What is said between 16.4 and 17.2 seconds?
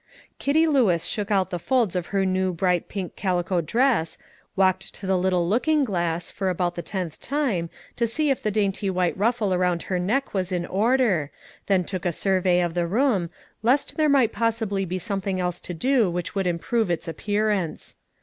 improve its